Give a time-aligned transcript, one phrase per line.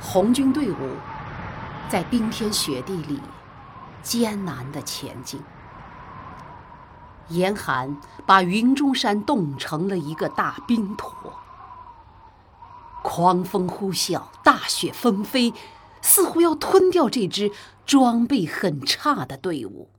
[0.00, 0.96] 红军队伍
[1.88, 3.20] 在冰天雪地里
[4.02, 5.40] 艰难的前进。
[7.28, 11.38] 严寒把云中山冻成了一个大冰坨，
[13.04, 15.54] 狂风呼啸，大雪纷飞，
[16.02, 17.52] 似乎要吞掉这支
[17.86, 19.90] 装备很差的队伍。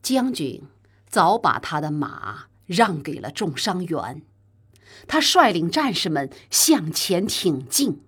[0.00, 0.66] 将军
[1.06, 4.22] 早把他的马让给了重伤员，
[5.06, 8.02] 他率领战士们向前挺进，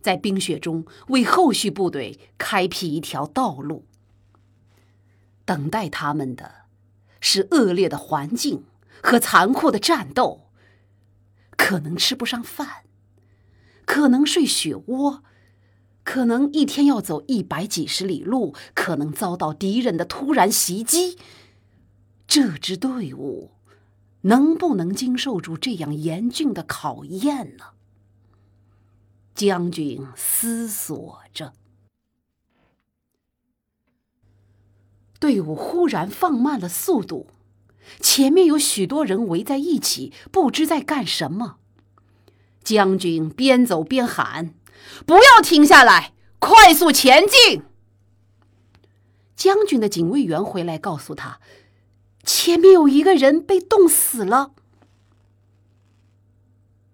[0.00, 3.86] 在冰雪中为后续部队开辟一条道路。
[5.44, 6.66] 等待他们的，
[7.20, 8.64] 是恶劣的环境
[9.02, 10.48] 和残酷的战斗。
[11.56, 12.84] 可能吃不上饭，
[13.84, 15.22] 可能睡雪窝，
[16.02, 21.18] 可能一天要走一百几十里路，可能遭到敌人的突然袭击。
[22.26, 23.50] 这支队伍
[24.22, 27.64] 能不能经受住这样严峻的考验呢？
[29.34, 31.54] 将军思索着。
[35.18, 37.28] 队伍忽然放慢了速度，
[38.00, 41.58] 前面有许多人围在一起，不知在干什么。
[42.62, 44.54] 将军边走边喊
[45.06, 47.62] ：“不要停下来，快速前进！”
[49.36, 51.40] 将军的警卫员回来告诉他，
[52.32, 54.52] 前面有一个人被冻死了。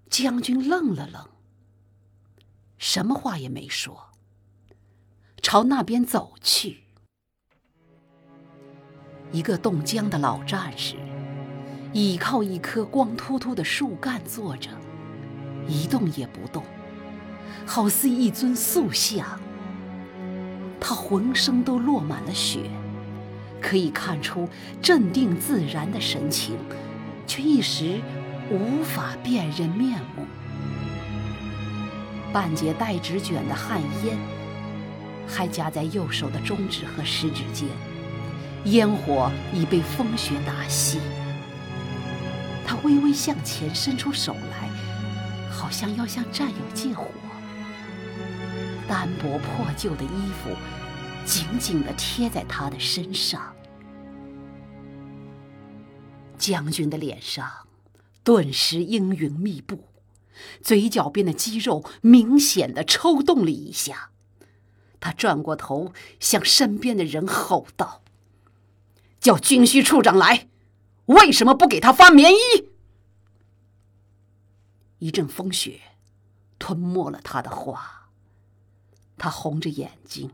[0.08, 1.28] 将军愣了愣，
[2.78, 4.12] 什么话也没说，
[5.42, 6.84] 朝那边走去。
[9.30, 10.96] 一个冻僵的老战士，
[11.92, 14.70] 倚靠一棵光秃秃的树干坐着，
[15.68, 16.64] 一动也不动，
[17.66, 19.38] 好似一尊塑像。
[20.80, 22.70] 他浑身都落满了雪，
[23.60, 24.48] 可以看出
[24.80, 26.56] 镇定自然的神情，
[27.26, 28.00] 却一时
[28.50, 30.24] 无法辨认面目。
[32.32, 34.16] 半截带纸卷的旱烟，
[35.26, 37.68] 还夹在右手的中指和食指间。
[38.64, 40.98] 烟火已被风雪打熄，
[42.66, 44.68] 他微微向前伸出手来，
[45.50, 47.06] 好像要向战友借火。
[48.88, 50.50] 单薄破旧的衣服
[51.26, 53.52] 紧紧的贴在他的身上，
[56.38, 57.66] 将军的脸上
[58.22, 59.88] 顿时阴云密布，
[60.62, 64.10] 嘴角边的肌肉明显的抽动了一下。
[65.00, 68.02] 他转过头，向身边的人吼道。
[69.18, 70.48] 叫军需处长来，
[71.06, 72.36] 为什么不给他发棉衣？
[74.98, 75.80] 一阵风雪
[76.60, 78.10] 吞没了他的话，
[79.18, 80.30] 他红着眼睛，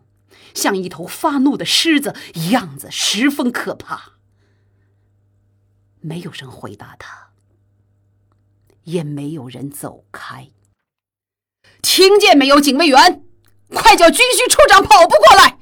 [0.54, 2.14] 像一头发怒的狮子，
[2.50, 4.12] 样子十分可怕。
[6.00, 7.30] 没有人回答他，
[8.84, 10.50] 也没有人走开。
[11.80, 13.24] 听见没有，警卫员，
[13.68, 15.58] 快叫军需处长跑步过来！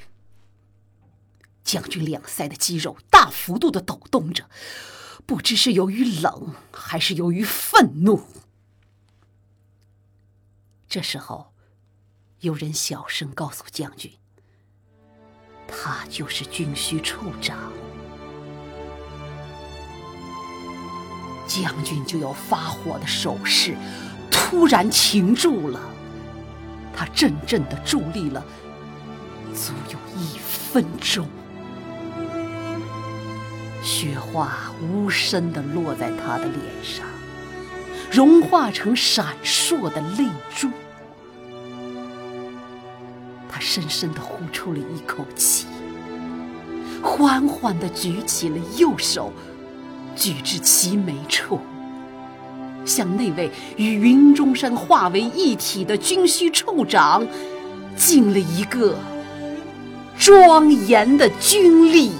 [1.62, 4.48] 将军两腮的肌肉大幅度的抖动着，
[5.25, 8.26] 不知是由于冷还是由于愤怒。
[10.88, 11.52] 这时候，
[12.41, 14.12] 有人小声告诉将军
[15.70, 17.56] ：“他就是军需处长。”
[21.47, 23.75] 将军就要发火的手势
[24.31, 25.81] 突然停住了，
[26.94, 28.44] 他怔怔的伫立了
[29.53, 31.26] 足有一分钟。
[33.82, 37.04] 雪花无声地落在他的脸上，
[38.12, 40.70] 融化成闪烁的泪珠。
[43.72, 45.64] 深深地呼出了一口气，
[47.00, 49.32] 缓缓地举起了右手，
[50.16, 51.60] 举至齐眉处，
[52.84, 57.25] 向那位与云中山化为一体的军需处长
[57.94, 58.98] 敬了一个
[60.19, 62.10] 庄严的军礼。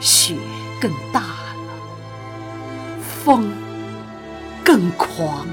[0.00, 0.36] 雪
[0.80, 1.56] 更大了，
[3.26, 3.52] 风
[4.64, 5.46] 更狂，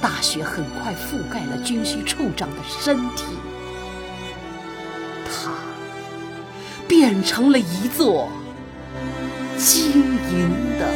[0.00, 3.24] 大雪很快覆盖了军需处长的身体，
[5.24, 5.50] 他
[6.86, 8.28] 变成了一座
[9.56, 10.86] 晶莹的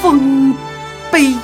[0.00, 0.54] 丰
[1.10, 1.34] 碑。